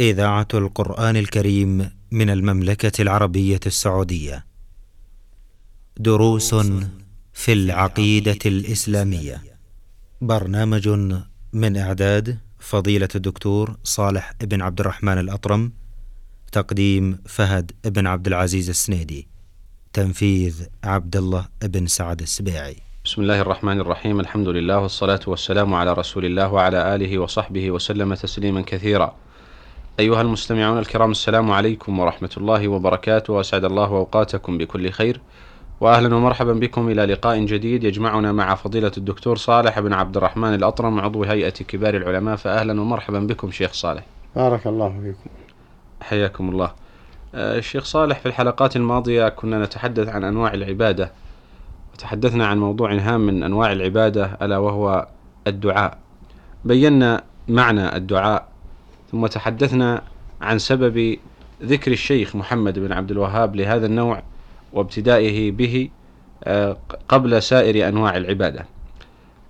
إذاعة 0.00 0.48
القرآن 0.54 1.16
الكريم 1.16 1.90
من 2.10 2.30
المملكة 2.30 3.02
العربية 3.02 3.60
السعودية. 3.66 4.46
دروس 5.96 6.54
في 7.32 7.52
العقيدة 7.52 8.38
الإسلامية. 8.46 9.42
برنامج 10.20 10.88
من 11.52 11.76
إعداد 11.76 12.38
فضيلة 12.58 13.08
الدكتور 13.14 13.76
صالح 13.84 14.32
بن 14.40 14.62
عبد 14.62 14.80
الرحمن 14.80 15.18
الأطرم. 15.18 15.72
تقديم 16.52 17.18
فهد 17.26 17.72
بن 17.84 18.06
عبد 18.06 18.26
العزيز 18.26 18.68
السنيدي. 18.68 19.28
تنفيذ 19.92 20.66
عبد 20.84 21.16
الله 21.16 21.48
بن 21.62 21.86
سعد 21.86 22.22
السبيعي. 22.22 22.76
بسم 23.04 23.22
الله 23.22 23.40
الرحمن 23.40 23.80
الرحيم 23.80 24.20
الحمد 24.20 24.48
لله 24.48 24.78
والصلاة 24.78 25.20
والسلام 25.26 25.74
على 25.74 25.92
رسول 25.92 26.24
الله 26.24 26.52
وعلى 26.52 26.94
آله 26.94 27.18
وصحبه 27.18 27.70
وسلم 27.70 28.14
تسليما 28.14 28.62
كثيرا 28.62 29.16
أيها 29.98 30.20
المستمعون 30.20 30.78
الكرام 30.78 31.10
السلام 31.10 31.50
عليكم 31.50 31.98
ورحمة 31.98 32.30
الله 32.36 32.68
وبركاته 32.68 33.32
وأسعد 33.32 33.64
الله 33.64 33.86
أوقاتكم 33.86 34.58
بكل 34.58 34.90
خير. 34.90 35.20
وأهلا 35.80 36.14
ومرحبا 36.14 36.52
بكم 36.52 36.88
إلى 36.88 37.04
لقاء 37.04 37.44
جديد 37.44 37.84
يجمعنا 37.84 38.32
مع 38.32 38.54
فضيلة 38.54 38.92
الدكتور 38.96 39.36
صالح 39.36 39.80
بن 39.80 39.92
عبد 39.92 40.16
الرحمن 40.16 40.54
الأطرم 40.54 41.00
عضو 41.00 41.24
هيئة 41.24 41.50
كبار 41.50 41.96
العلماء. 41.96 42.36
فأهلا 42.36 42.80
ومرحبا 42.80 43.20
بكم 43.20 43.50
شيخ 43.50 43.72
صالح. 43.72 44.04
بارك 44.36 44.66
الله 44.66 44.88
فيكم. 44.88 45.30
حياكم 46.00 46.48
الله. 46.48 46.72
آه، 47.34 47.58
الشيخ 47.58 47.84
صالح 47.84 48.18
في 48.18 48.26
الحلقات 48.26 48.76
الماضية 48.76 49.28
كنا 49.28 49.64
نتحدث 49.64 50.08
عن 50.08 50.24
أنواع 50.24 50.54
العبادة 50.54 51.12
وتحدثنا 51.92 52.46
عن 52.46 52.58
موضوع 52.58 52.94
هام 52.94 53.20
من 53.20 53.42
أنواع 53.42 53.72
العبادة 53.72 54.38
ألا 54.42 54.58
وهو 54.58 55.08
الدعاء. 55.46 55.98
بينا 56.64 57.24
معنى 57.48 57.96
الدعاء 57.96 58.47
ثم 59.12 59.26
تحدثنا 59.26 60.02
عن 60.40 60.58
سبب 60.58 61.16
ذكر 61.62 61.92
الشيخ 61.92 62.36
محمد 62.36 62.78
بن 62.78 62.92
عبد 62.92 63.10
الوهاب 63.10 63.56
لهذا 63.56 63.86
النوع 63.86 64.22
وابتدائه 64.72 65.50
به 65.50 65.88
آه، 66.44 66.76
قبل 67.08 67.42
سائر 67.42 67.88
أنواع 67.88 68.16
العبادة. 68.16 68.66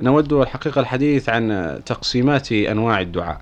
نود 0.00 0.32
الحقيقة 0.32 0.80
الحديث 0.80 1.28
عن 1.28 1.78
تقسيمات 1.86 2.52
أنواع 2.52 3.00
الدعاء. 3.00 3.40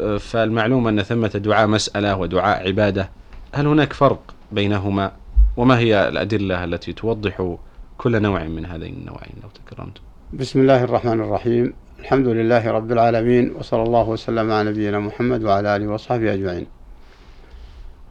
آه، 0.00 0.16
فالمعلوم 0.16 0.88
أن 0.88 1.02
ثمة 1.02 1.28
دعاء 1.28 1.66
مسألة 1.66 2.16
ودعاء 2.16 2.66
عبادة 2.66 3.10
هل 3.52 3.66
هناك 3.66 3.92
فرق 3.92 4.34
بينهما؟ 4.52 5.12
وما 5.56 5.78
هي 5.78 6.08
الأدلة 6.08 6.64
التي 6.64 6.92
توضح 6.92 7.56
كل 7.98 8.22
نوع 8.22 8.44
من 8.44 8.66
هذين 8.66 8.94
النوعين 8.94 9.34
لو 9.42 9.48
تكرمتم؟ 9.48 10.00
بسم 10.32 10.60
الله 10.60 10.84
الرحمن 10.84 11.20
الرحيم. 11.20 11.72
الحمد 12.04 12.28
لله 12.28 12.70
رب 12.70 12.92
العالمين 12.92 13.56
وصلى 13.56 13.82
الله 13.82 14.08
وسلم 14.08 14.52
على 14.52 14.70
نبينا 14.70 14.98
محمد 14.98 15.44
وعلى 15.44 15.76
آله 15.76 15.88
وصحبه 15.88 16.34
أجمعين. 16.34 16.66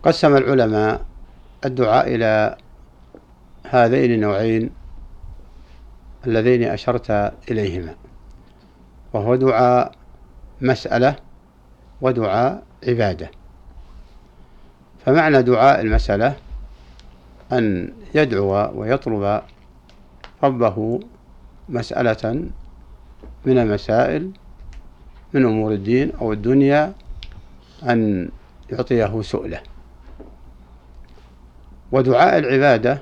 قسم 0.04 0.36
العلماء 0.36 1.06
الدعاء 1.66 2.16
إلى 2.16 2.58
هذين 3.70 4.12
النوعين 4.12 4.70
اللذين 6.28 6.64
أشرت 6.64 7.34
إليهما 7.52 7.96
وهو 9.14 9.36
دعاء 9.36 9.92
مسألة 10.62 11.16
ودعاء 12.02 12.64
عبادة. 12.88 13.32
فمعنى 15.06 15.42
دعاء 15.42 15.82
المسألة 15.82 16.34
أن 17.52 17.94
يدعو 18.16 18.80
ويطلب 18.80 19.42
ربه 20.44 21.00
مسألة 21.70 22.50
من 23.46 23.58
المسائل 23.58 24.32
من 25.34 25.46
أمور 25.46 25.72
الدين 25.72 26.12
أو 26.16 26.34
الدنيا 26.34 26.94
أن 27.84 28.30
يعطيه 28.72 29.22
سؤله. 29.22 29.62
ودعاء 31.92 32.38
العبادة 32.38 33.00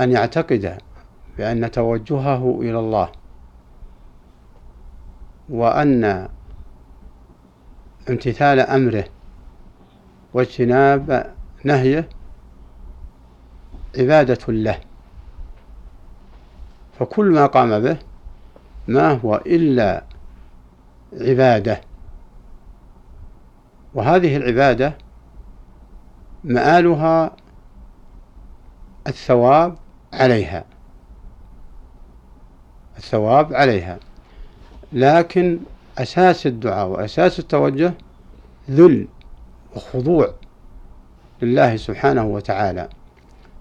أن 0.00 0.12
يعتقد 0.12 0.78
بأن 1.38 1.70
توجهه 1.70 2.58
إلى 2.60 2.78
الله 2.78 3.08
وأن 5.48 6.28
امتثال 8.08 8.60
أمره 8.60 9.04
واجتناب 10.34 11.34
نهيه 11.64 12.08
عبادة 13.98 14.52
له. 14.52 14.80
فكل 16.98 17.30
ما 17.30 17.46
قام 17.46 17.80
به 17.80 17.98
ما 18.88 19.12
هو 19.12 19.36
إلا 19.46 20.04
عبادة. 21.12 21.80
وهذه 23.94 24.36
العبادة 24.36 24.98
مآلها 26.44 27.36
الثواب 29.06 29.76
عليها. 30.12 30.64
الثواب 32.98 33.54
عليها. 33.54 33.98
لكن 34.92 35.58
أساس 35.98 36.46
الدعاء 36.46 36.88
وأساس 36.88 37.38
التوجه 37.38 37.94
ذل 38.70 39.08
وخضوع 39.76 40.34
لله 41.42 41.76
سبحانه 41.76 42.24
وتعالى. 42.24 42.88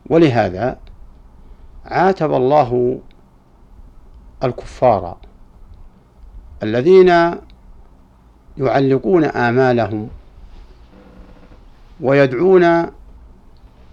ولهذا 0.10 0.78
عاتب 1.86 2.34
الله 2.34 3.00
الكفار 4.44 5.18
الذين 6.64 7.36
يعلقون 8.58 9.24
آمالهم 9.24 10.10
ويدعون 12.02 12.62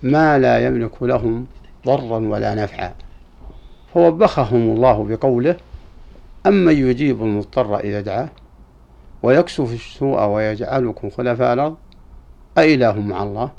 ما 0.02 0.38
لا 0.38 0.66
يملك 0.66 1.02
لهم 1.02 1.46
ضرا 1.86 2.18
ولا 2.18 2.54
نفعا. 2.54 2.94
فوبخهم 3.94 4.76
الله 4.76 5.04
بقوله 5.04 5.56
أمن 6.46 6.72
يجيب 6.72 7.22
المضطر 7.22 7.78
إذا 7.78 8.00
دعاه 8.00 8.28
ويكشف 9.22 9.72
السوء 9.72 10.24
ويجعلكم 10.24 11.10
خلفاء 11.10 11.52
الأرض؟ 11.52 11.76
أإله 12.58 13.00
مع 13.00 13.22
الله؟ 13.22 13.50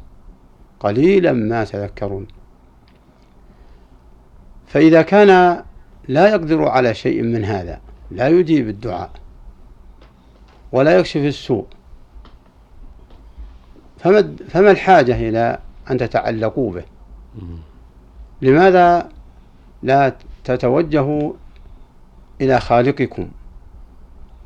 قليلا 0.79 1.31
ما 1.31 1.63
تذكرون. 1.63 2.27
فإذا 4.67 5.01
كان 5.01 5.63
لا 6.07 6.29
يقدر 6.29 6.67
على 6.67 6.93
شيء 6.93 7.21
من 7.23 7.45
هذا. 7.45 7.81
لا 8.11 8.27
يجيب 8.27 8.69
الدعاء 8.69 9.11
ولا 10.71 10.97
يكشف 10.99 11.21
السوء. 11.21 11.65
فما 13.99 14.35
فما 14.49 14.71
الحاجة 14.71 15.29
إلى 15.29 15.59
أن 15.91 15.97
تتعلقوا 15.97 16.71
به؟ 16.71 16.83
لماذا 18.41 19.09
لا 19.83 20.15
تتوجهوا 20.43 21.33
إلى 22.41 22.59
خالقكم 22.59 23.27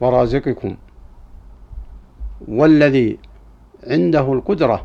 ورازقكم 0.02 0.76
والذي 2.48 3.18
عنده 3.88 4.34
القدرة 4.34 4.84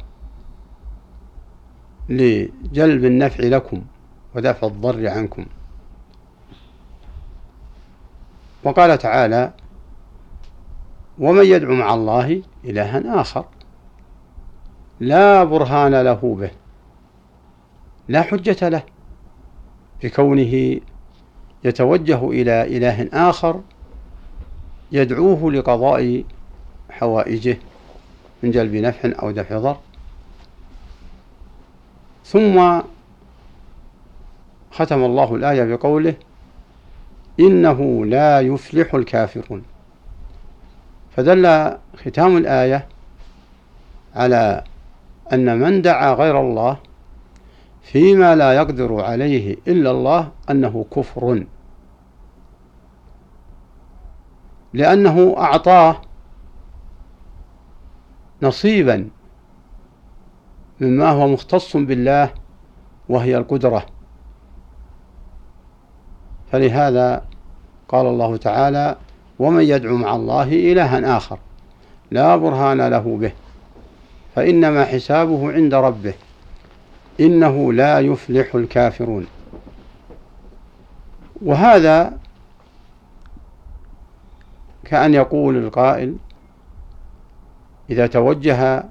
لجلب 2.08 3.04
النفع 3.04 3.44
لكم 3.44 3.82
ودفع 4.34 4.66
الضر 4.66 5.08
عنكم؟ 5.08 5.46
وقال 8.64 8.98
تعالى 8.98 9.52
ومن 11.18 11.44
يدعو 11.44 11.74
مع 11.74 11.94
الله 11.94 12.42
إلها 12.64 13.20
آخر 13.20 13.44
لا 15.00 15.44
برهان 15.44 15.94
له 15.94 16.36
به 16.40 16.50
لا 18.08 18.22
حجة 18.22 18.68
له 18.68 18.82
بكونه 20.02 20.80
يتوجه 21.64 22.30
إلى 22.30 22.76
إله 22.76 23.08
آخر 23.12 23.60
يدعوه 24.92 25.52
لقضاء 25.52 26.24
حوائجه 26.90 27.58
من 28.42 28.50
جلب 28.50 28.74
نفع 28.74 29.12
أو 29.22 29.30
دفع 29.30 29.58
ضر. 29.58 29.76
ثم 32.24 32.80
ختم 34.70 35.04
الله 35.04 35.34
الآية 35.34 35.64
بقوله 35.64 36.14
إنه 37.40 38.06
لا 38.06 38.40
يفلح 38.40 38.94
الكافرون. 38.94 39.62
فدل 41.10 41.76
ختام 41.96 42.36
الآية 42.36 42.88
على 44.14 44.64
أن 45.32 45.58
من 45.58 45.82
دعا 45.82 46.12
غير 46.12 46.40
الله 46.40 46.76
فيما 47.82 48.36
لا 48.36 48.52
يقدر 48.52 49.04
عليه 49.04 49.56
إلا 49.68 49.90
الله 49.90 50.30
أنه 50.50 50.84
كفر. 50.90 51.44
لأنه 54.72 55.34
أعطاه 55.38 56.00
نصيبا 58.42 59.08
مما 60.80 61.10
هو 61.10 61.28
مختص 61.28 61.76
بالله 61.76 62.34
وهي 63.08 63.36
القدرة. 63.36 63.86
فلهذا 66.52 67.29
قال 67.90 68.06
الله 68.06 68.36
تعالى 68.36 68.96
ومن 69.38 69.62
يدعو 69.62 69.96
مع 69.96 70.16
الله 70.16 70.42
إلها 70.42 71.16
آخر 71.16 71.38
لا 72.10 72.36
برهان 72.36 72.88
له 72.88 73.16
به 73.20 73.32
فإنما 74.34 74.84
حسابه 74.84 75.52
عند 75.52 75.74
ربه 75.74 76.14
إنه 77.20 77.72
لا 77.72 78.00
يفلح 78.00 78.54
الكافرون. 78.54 79.26
وهذا 81.42 82.18
كأن 84.84 85.14
يقول 85.14 85.56
القائل 85.56 86.16
إذا 87.90 88.06
توجه 88.06 88.84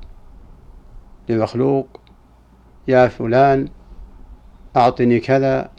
لمخلوق 1.29 1.99
يا 2.87 3.07
فلان 3.07 3.67
أعطني 4.77 5.19
كذا 5.19 5.69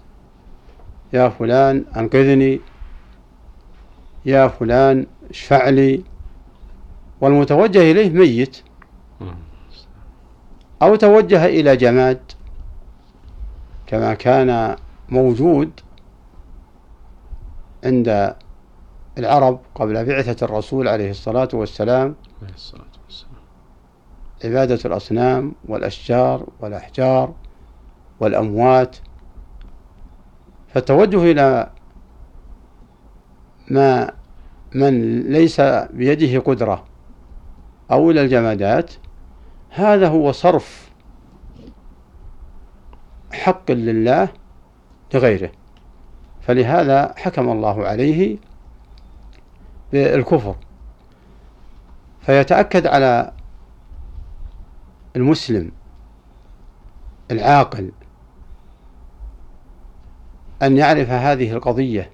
يا 1.13 1.29
فلان 1.29 1.85
أنقذني 1.97 2.61
يا 4.25 4.49
فلان 4.49 5.07
اشفع 5.31 5.69
لي 5.69 6.05
والمتوجه 7.21 7.91
إليه 7.91 8.11
ميت. 8.11 8.63
أو 10.83 10.97
توجه 10.97 11.47
إلى 11.47 11.77
جماد. 11.77 12.21
كما 13.87 14.15
كان 14.15 14.77
موجود 15.09 15.71
عند 17.85 18.35
العرب 19.19 19.61
قبل 19.75 20.05
بعثة 20.05 20.45
الرسول 20.45 20.89
عليه 20.89 21.11
الصلاة 21.11 21.49
والسلام. 21.53 22.15
عبادة 24.45 24.79
الأصنام 24.85 25.55
والأشجار 25.69 26.47
والأحجار 26.61 27.35
والأموات. 28.21 28.97
فالتوجه 30.75 31.31
إلى 31.31 31.71
ما 33.71 34.13
من 34.75 35.23
ليس 35.23 35.61
بيده 35.91 36.39
قدرة 36.41 36.85
أو 37.91 38.11
إلى 38.11 38.21
الجمادات 38.21 38.93
هذا 39.71 40.09
هو 40.09 40.33
صرف 40.33 40.91
حق 43.33 43.71
لله 43.71 44.29
لغيره. 45.15 45.53
فلهذا 46.41 47.15
حكم 47.17 47.49
الله 47.49 47.87
عليه 47.87 48.39
بالكفر. 49.93 50.57
فيتأكد 52.21 52.87
على 52.87 53.33
المسلم 55.17 55.73
العاقل 57.31 57.93
أن 60.63 60.77
يعرف 60.77 61.11
هذه 61.11 61.53
القضية 61.53 62.11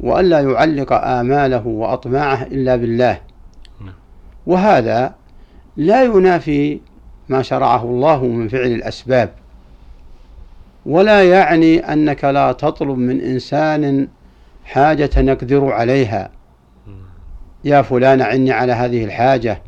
وألا 0.00 0.40
يعلق 0.40 0.92
آماله 0.92 1.66
وأطماعه 1.66 2.42
إلا 2.42 2.76
بالله. 2.76 3.20
نعم. 3.80 3.94
وهذا 4.46 5.14
لا 5.76 6.04
ينافي 6.04 6.80
ما 7.28 7.42
شرعه 7.42 7.84
الله 7.84 8.24
من 8.24 8.48
فعل 8.48 8.66
الأسباب. 8.66 9.30
ولا 10.86 11.30
يعني 11.30 11.78
أنك 11.92 12.24
لا 12.24 12.52
تطلب 12.52 12.98
من 12.98 13.20
إنسان 13.20 14.08
حاجة 14.64 15.10
نقدر 15.16 15.72
عليها. 15.72 16.30
يا 17.64 17.82
فلان 17.82 18.22
عني 18.22 18.52
على 18.52 18.72
هذه 18.72 19.04
الحاجة. 19.04 19.62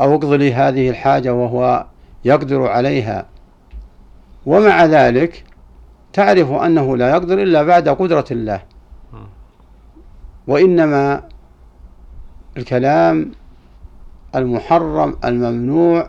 أو 0.00 0.14
اقض 0.14 0.32
لي 0.32 0.54
هذه 0.54 0.90
الحاجة 0.90 1.34
وهو 1.34 1.86
يقدر 2.24 2.66
عليها. 2.66 3.26
ومع 4.46 4.84
ذلك 4.84 5.44
تعرف 6.12 6.50
أنه 6.50 6.96
لا 6.96 7.10
يقدر 7.10 7.42
إلا 7.42 7.62
بعد 7.62 7.88
قدرة 7.88 8.24
الله. 8.30 8.62
وإنما 10.46 11.22
الكلام 12.56 13.32
المحرم 14.34 15.16
الممنوع 15.24 16.08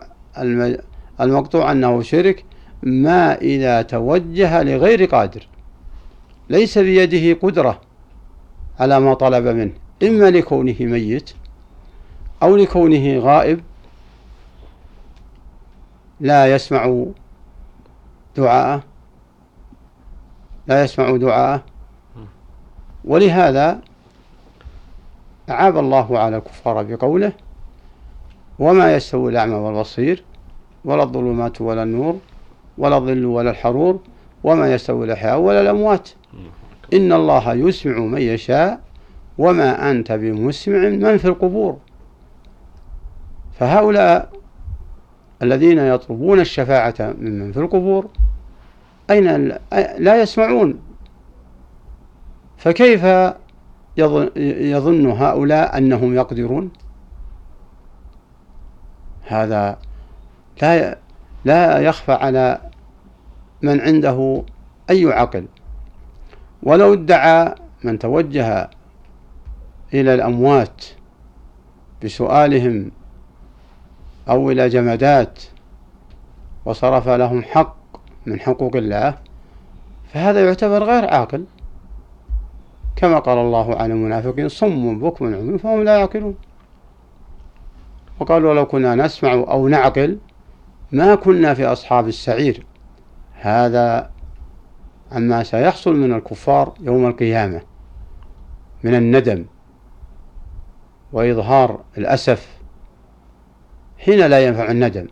المقطوع 1.20 1.72
أنه 1.72 2.02
شرك 2.02 2.44
ما 2.82 3.34
إذا 3.34 3.82
توجه 3.82 4.62
لغير 4.62 5.04
قادر. 5.04 5.48
ليس 6.50 6.78
بيده 6.78 7.40
قدرة 7.40 7.80
على 8.80 9.00
ما 9.00 9.14
طلب 9.14 9.46
منه 9.46 9.72
إما 10.02 10.30
لكونه 10.30 10.76
ميت 10.80 11.30
أو 12.42 12.56
لكونه 12.56 13.18
غائب. 13.18 13.60
لا 16.20 16.54
يسمع 16.54 17.04
دعاءه 18.36 18.82
لا 20.66 20.84
يسمع 20.84 21.16
دعاءه. 21.16 21.62
ولهذا 23.04 23.78
أعاب 25.50 25.78
الله 25.78 26.18
على 26.18 26.36
الكفار 26.36 26.82
بقوله 26.82 27.32
وما 28.58 28.94
يستوي 28.94 29.32
الأعمى 29.32 29.54
والبصير 29.54 30.24
ولا 30.84 31.02
الظلمات 31.02 31.60
ولا 31.60 31.82
النور 31.82 32.18
ولا 32.78 32.96
الظل 32.96 33.24
ولا 33.24 33.50
الحرور 33.50 34.00
وما 34.44 34.74
يستوي 34.74 35.04
الأحياء 35.04 35.40
ولا 35.40 35.60
الأموات. 35.60 36.10
إن 36.94 37.12
الله 37.12 37.54
يسمع 37.54 37.98
من 37.98 38.20
يشاء 38.20 38.80
وما 39.38 39.90
أنت 39.90 40.12
بمسمع 40.12 40.78
من 40.88 41.16
في 41.18 41.24
القبور. 41.28 41.76
فهؤلاء 43.58 44.32
الذين 45.42 45.78
يطلبون 45.78 46.40
الشفاعة 46.40 46.94
ممن 47.00 47.52
في 47.52 47.60
القبور 47.60 48.06
أين 49.10 49.48
لا 49.98 50.22
يسمعون. 50.22 50.80
فكيف 52.56 53.04
يظن 54.36 55.06
هؤلاء 55.06 55.78
أنهم 55.78 56.14
يقدرون؟ 56.14 56.70
هذا 59.26 59.78
لا 60.62 60.98
لا 61.44 61.78
يخفى 61.78 62.12
على 62.12 62.60
من 63.62 63.80
عنده 63.80 64.44
أي 64.90 65.12
عقل. 65.12 65.46
ولو 66.62 66.92
ادعى 66.92 67.54
من 67.84 67.98
توجه 67.98 68.70
إلى 69.94 70.14
الأموات 70.14 70.84
بسؤالهم 72.04 72.90
أو 74.28 74.50
إلى 74.50 74.68
جمادات 74.68 75.42
وصرف 76.64 77.08
لهم 77.08 77.42
حق 77.42 77.83
من 78.26 78.40
حقوق 78.40 78.76
الله 78.76 79.18
فهذا 80.12 80.46
يعتبر 80.46 80.84
غير 80.84 81.04
عاقل. 81.04 81.44
كما 82.96 83.18
قال 83.18 83.38
الله 83.38 83.76
عن 83.76 83.90
المنافقين 83.90 84.48
صم 84.48 84.98
بكم 84.98 85.34
عمي 85.34 85.58
فهم 85.58 85.82
لا 85.82 85.98
يعقلون. 85.98 86.34
وقالوا 88.20 88.54
لو 88.54 88.66
كنا 88.66 88.94
نسمع 88.94 89.32
أو 89.32 89.68
نعقل 89.68 90.18
ما 90.92 91.14
كنا 91.14 91.54
في 91.54 91.66
أصحاب 91.66 92.08
السعير. 92.08 92.66
هذا 93.34 94.10
عما 95.12 95.42
سيحصل 95.42 95.96
من 95.96 96.12
الكفار 96.12 96.74
يوم 96.80 97.06
القيامة 97.06 97.60
من 98.84 98.94
الندم 98.94 99.44
وإظهار 101.12 101.80
الأسف 101.98 102.58
حين 103.98 104.26
لا 104.26 104.46
ينفع 104.46 104.70
الندم. 104.70 105.06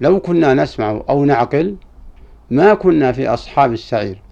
لو 0.00 0.20
كنا 0.20 0.54
نسمع 0.54 1.02
أو 1.08 1.24
نعقل 1.24 1.76
ما 2.50 2.74
كنا 2.74 3.12
في 3.12 3.28
أصحاب 3.28 3.72
السعير 3.72 4.22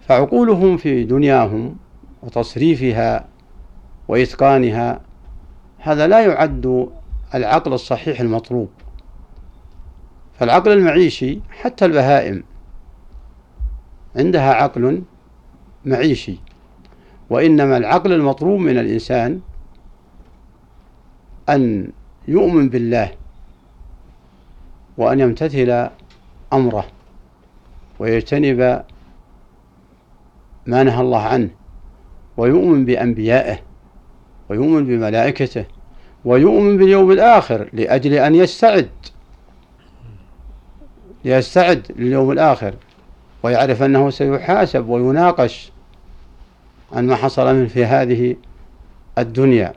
فعقولهم 0.00 0.76
في 0.76 1.04
دنياهم 1.04 1.76
وتصريفها 2.22 3.24
وإتقانها 4.08 5.00
هذا 5.78 6.06
لا 6.06 6.26
يعد 6.26 6.88
العقل 7.34 7.72
الصحيح 7.72 8.20
المطلوب. 8.20 8.68
فالعقل 10.38 10.72
المعيشي 10.72 11.40
حتى 11.50 11.84
البهائم 11.84 12.44
عندها 14.16 14.52
عقل 14.54 15.02
معيشي 15.84 16.38
وإنما 17.30 17.76
العقل 17.76 18.12
المطلوب 18.12 18.60
من 18.60 18.78
الإنسان 18.78 19.40
أن 21.48 21.92
يؤمن 22.28 22.68
بالله 22.68 23.12
وأن 24.98 25.20
يمتثل 25.20 25.88
أمره 26.52 26.86
ويجتنب 27.98 28.82
ما 30.66 30.82
نهى 30.82 31.00
الله 31.00 31.22
عنه 31.22 31.50
ويؤمن 32.36 32.84
بأنبيائه 32.84 33.58
ويؤمن 34.48 34.86
بملائكته 34.86 35.64
ويؤمن 36.24 36.76
باليوم 36.76 37.10
الآخر 37.10 37.68
لأجل 37.72 38.14
أن 38.14 38.34
يستعد 38.34 38.88
ليستعد 41.24 41.86
لليوم 41.96 42.30
الآخر 42.30 42.74
ويعرف 43.42 43.82
أنه 43.82 44.10
سيحاسب 44.10 44.88
ويناقش 44.88 45.72
عن 46.92 47.06
ما 47.06 47.16
حصل 47.16 47.54
منه 47.54 47.68
في 47.68 47.84
هذه 47.84 48.36
الدنيا. 49.18 49.72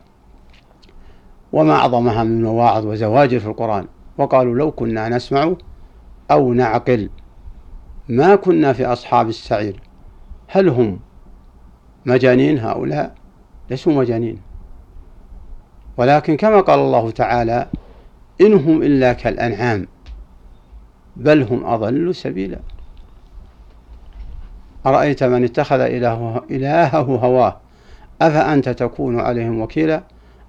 وما 1.54 1.74
أعظمها 1.74 2.24
من 2.24 2.44
مواعظ 2.44 2.86
وزواجر 2.86 3.40
في 3.40 3.46
القرآن. 3.46 3.86
وقالوا 4.20 4.56
لو 4.56 4.72
كنا 4.72 5.10
نسمع 5.10 5.54
أو 6.32 6.54
نعقل 6.54 7.10
ما 8.10 8.36
كنا 8.36 8.74
في 8.74 8.86
أصحاب 8.86 9.30
السعير 9.30 9.82
هل 10.48 10.70
هم 10.70 11.00
مجانين 12.06 12.60
هؤلاء؟ 12.60 13.16
ليسوا 13.70 13.94
مجانين. 13.94 14.42
ولكن 15.98 16.38
كما 16.38 16.62
قال 16.62 16.80
الله 16.80 17.12
تعالى 17.12 17.68
إنهم 18.42 18.82
إلا 18.82 19.14
كالأنعام 19.14 19.88
بل 21.18 21.44
هم 21.44 21.66
أضل 21.66 22.16
سبيلا. 22.16 22.60
أرأيت 24.86 25.24
من 25.24 25.44
اتخذ 25.44 25.80
إلهه, 25.80 26.46
إلهه 26.52 26.98
هواه؟ 27.02 27.58
أفأنت 28.22 28.70
تكون 28.70 29.20
عليهم 29.20 29.62
وكيلا؟ 29.62 30.04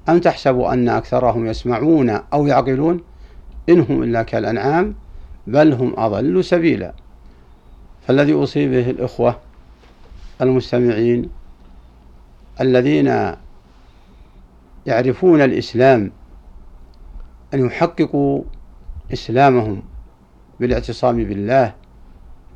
أم 0.08 0.18
تحسب 0.18 0.60
أن 0.60 0.88
أكثرهم 0.88 1.46
يسمعون 1.46 2.10
أو 2.10 2.46
يعقلون؟ 2.46 3.09
إنهم 3.68 4.02
إلا 4.02 4.22
كالأنعام 4.22 4.94
بل 5.46 5.72
هم 5.72 5.94
أضل 5.96 6.44
سبيلا. 6.44 6.92
فالذي 8.06 8.32
أوصي 8.32 8.68
به 8.68 8.90
الإخوة 8.90 9.38
المستمعين 10.40 11.30
الذين 12.60 13.34
يعرفون 14.86 15.40
الإسلام 15.40 16.10
أن 17.54 17.66
يحققوا 17.66 18.42
إسلامهم 19.12 19.82
بالاعتصام 20.60 21.24
بالله 21.24 21.74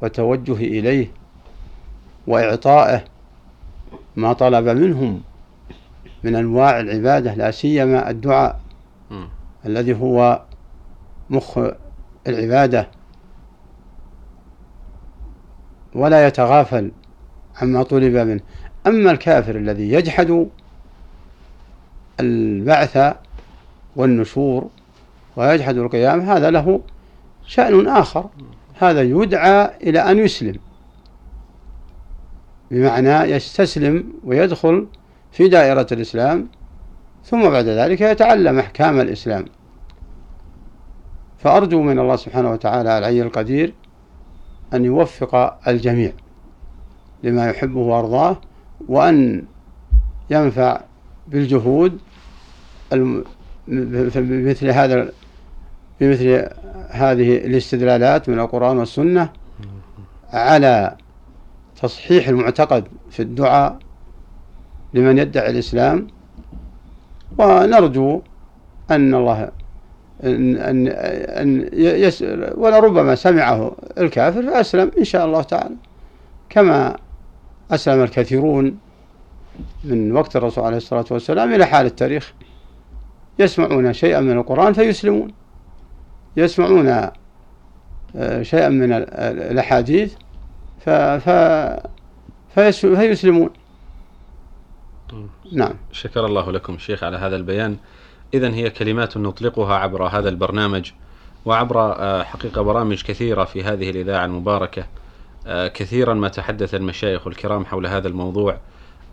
والتوجه 0.02 0.52
إليه 0.52 1.10
وإعطائه 2.26 3.04
ما 4.16 4.32
طلب 4.32 4.68
منهم 4.68 5.22
من 6.24 6.34
أنواع 6.34 6.80
العبادة 6.80 7.34
لا 7.34 7.50
سيما 7.50 8.10
الدعاء 8.10 8.60
الذي 9.66 9.94
هو 9.94 10.42
مخ 11.34 11.58
العبادة 12.26 12.88
ولا 15.94 16.26
يتغافل 16.26 16.90
عما 17.62 17.82
طلب 17.82 18.16
منه. 18.16 18.40
أما 18.86 19.10
الكافر 19.10 19.56
الذي 19.56 19.92
يجحد 19.92 20.48
البعث 22.20 23.16
والنشور 23.96 24.68
ويجحد 25.36 25.76
القيام 25.76 26.20
هذا 26.20 26.50
له 26.50 26.80
شأن 27.46 27.88
آخر. 27.88 28.30
هذا 28.78 29.02
يدعى 29.02 29.70
إلى 29.82 30.00
أن 30.00 30.18
يسلم 30.18 30.58
بمعنى 32.70 33.10
يستسلم 33.10 34.12
ويدخل 34.24 34.86
في 35.32 35.48
دائرة 35.48 35.86
الإسلام 35.92 36.48
ثم 37.24 37.50
بعد 37.50 37.64
ذلك 37.64 38.00
يتعلم 38.00 38.58
أحكام 38.58 39.00
الإسلام. 39.00 39.44
فأرجو 41.44 41.82
من 41.82 41.98
الله 41.98 42.16
سبحانه 42.16 42.50
وتعالى 42.50 42.98
العلي 42.98 43.22
القدير 43.22 43.74
أن 44.74 44.84
يوفق 44.84 45.58
الجميع 45.68 46.12
لما 47.22 47.50
يحبه 47.50 47.80
وأرضاه 47.80 48.36
وأن 48.88 49.44
ينفع 50.30 50.80
بالجهود 51.28 51.98
بمثل 54.16 54.68
هذا 54.68 55.12
بمثل 56.00 56.48
هذه 56.90 57.36
الاستدلالات 57.36 58.28
من 58.28 58.38
القرآن 58.40 58.78
والسنة 58.78 59.30
على 60.32 60.96
تصحيح 61.82 62.28
المعتقد 62.28 62.84
في 63.10 63.22
الدعاء 63.22 63.78
لمن 64.94 65.18
يدعي 65.18 65.50
الإسلام. 65.50 66.06
ونرجو 67.38 68.22
أن 68.90 69.14
الله 69.14 69.50
أن 70.24 70.56
أن, 70.56 70.88
أن 70.88 71.68
يس 71.72 72.24
ولربما 72.54 73.14
سمعه 73.14 73.76
الكافر 73.98 74.42
فأسلم 74.42 74.90
إن 74.98 75.04
شاء 75.04 75.26
الله 75.26 75.42
تعالى. 75.42 75.76
كما 76.50 76.96
أسلم 77.70 78.02
الكثيرون 78.02 78.78
من 79.84 80.12
وقت 80.12 80.36
الرسول 80.36 80.64
عليه 80.64 80.76
الصلاة 80.76 81.04
والسلام 81.10 81.54
إلى 81.54 81.66
حال 81.66 81.86
التاريخ. 81.86 82.32
يسمعون 83.38 83.92
شيئا 83.92 84.20
من 84.20 84.38
القرآن 84.38 84.72
فيسلمون. 84.72 85.32
يسمعون 86.36 87.10
آه، 88.16 88.42
شيئا 88.42 88.68
من 88.68 88.92
الأحاديث 88.92 90.14
فيسلمون. 92.54 93.50
نعم. 95.52 95.74
شكر 95.92 96.26
الله 96.26 96.52
لكم 96.52 96.78
شيخ 96.78 97.04
على 97.04 97.16
هذا 97.16 97.36
البيان. 97.36 97.76
إذا 98.34 98.54
هي 98.54 98.70
كلمات 98.70 99.16
نطلقها 99.16 99.74
عبر 99.74 100.06
هذا 100.06 100.28
البرنامج 100.28 100.90
وعبر 101.44 101.80
آه، 101.80 102.22
حقيقة 102.22 102.62
برامج 102.62 103.02
كثيرة 103.02 103.44
في 103.44 103.62
هذه 103.62 103.90
الإذاعة 103.90 104.24
المباركة 104.24 104.86
آه، 105.46 105.68
كثيرا 105.68 106.14
ما 106.14 106.28
تحدث 106.28 106.74
المشايخ 106.74 107.26
الكرام 107.26 107.64
حول 107.64 107.86
هذا 107.86 108.08
الموضوع 108.08 108.58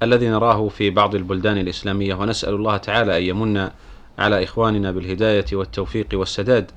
الذي 0.03 0.29
نراه 0.29 0.67
في 0.67 0.89
بعض 0.89 1.15
البلدان 1.15 1.57
الإسلامية. 1.57 2.15
ونسأل 2.15 2.53
الله 2.53 2.77
تعالى 2.77 3.17
أن 3.17 3.23
يمن 3.23 3.69
على 4.19 4.43
إخواننا 4.43 4.91
بالهداية 4.91 5.45
والتوفيق 5.53 6.07
والسداد 6.13 6.71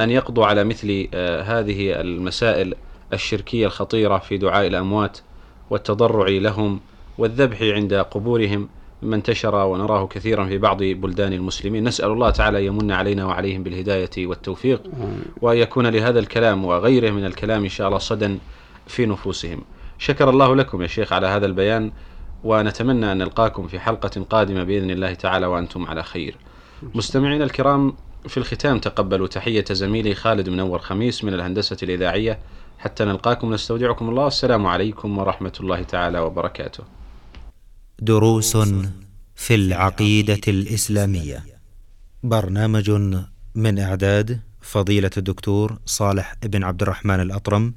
أن 0.00 0.10
يقضوا 0.10 0.46
على 0.46 0.64
مثل 0.64 1.08
آه، 1.14 1.42
هذه 1.42 2.00
المسائل 2.00 2.74
الشركية 3.12 3.66
الخطيرة 3.66 4.18
في 4.18 4.38
دعاء 4.38 4.66
الأموات 4.66 5.18
والتضرع 5.70 6.28
لهم 6.28 6.80
والذبح 7.18 7.62
عند 7.62 7.94
قبورهم. 7.94 8.68
مما 9.02 9.16
انتشر 9.16 9.54
ونراه 9.54 10.06
كثيرا 10.06 10.46
في 10.46 10.58
بعض 10.58 10.82
بلدان 10.82 11.32
المسلمين. 11.32 11.84
نسأل 11.84 12.10
الله 12.10 12.30
تعالى 12.30 12.66
يمن 12.66 12.92
علينا 12.92 13.24
وعليهم 13.26 13.62
بالهداية 13.62 14.26
والتوفيق 14.26 14.82
وأن 15.40 15.56
يكون 15.56 15.86
لهذا 15.86 16.18
الكلام 16.18 16.64
وغيره 16.64 17.10
من 17.10 17.24
الكلام 17.24 17.62
إن 17.62 17.68
شاء 17.68 17.86
الله 17.86 17.98
صدى 17.98 18.38
في 18.86 19.06
نفوسهم. 19.06 19.60
شكر 19.98 20.30
الله 20.30 20.56
لكم 20.56 20.82
يا 20.82 20.86
شيخ 20.86 21.12
على 21.12 21.26
هذا 21.26 21.46
البيان 21.46 21.92
ونتمنى 22.44 23.12
أن 23.12 23.18
نلقاكم 23.18 23.66
في 23.66 23.78
حلقة 23.78 24.26
قادمة 24.30 24.64
بإذن 24.64 24.90
الله 24.90 25.14
تعالى 25.14 25.46
وأنتم 25.46 25.86
على 25.86 26.02
خير. 26.02 26.36
مستمعينا 26.94 27.44
الكرام 27.44 27.94
في 28.28 28.36
الختام 28.36 28.78
تقبلوا 28.78 29.26
تحية 29.26 29.64
زميلي 29.70 30.14
خالد 30.14 30.48
منور 30.48 30.78
خميس 30.78 31.24
من 31.24 31.34
الهندسة 31.34 31.76
الإذاعية. 31.82 32.38
حتى 32.78 33.04
نلقاكم 33.04 33.54
نستودعكم 33.54 34.08
الله. 34.08 34.24
والسلام 34.24 34.66
عليكم 34.66 35.18
ورحمة 35.18 35.52
الله 35.60 35.82
تعالى 35.82 36.18
وبركاته. 36.18 36.84
دروس 38.02 38.56
في 39.34 39.54
العقيدة 39.54 40.40
الإسلامية. 40.48 41.44
برنامج 42.22 42.90
من 43.54 43.78
إعداد 43.78 44.40
فضيلة 44.60 45.10
الدكتور 45.16 45.78
صالح 45.86 46.34
بن 46.42 46.64
عبد 46.64 46.82
الرحمن 46.82 47.20
الأطرم 47.20 47.74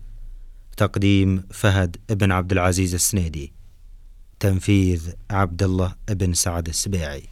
تقديم 0.77 1.44
فهد 1.51 1.98
بن 2.10 2.32
عبد 2.32 2.51
العزيز 2.51 2.94
السنيدي 2.94 3.53
تنفيذ 4.39 5.10
عبد 5.29 5.63
الله 5.63 5.96
بن 6.10 6.34
سعد 6.34 6.67
السبيعي. 6.67 7.24